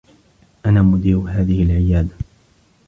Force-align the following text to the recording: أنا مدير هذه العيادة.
أنا 0.65 0.81
مدير 0.81 1.17
هذه 1.17 1.63
العيادة. 1.63 2.15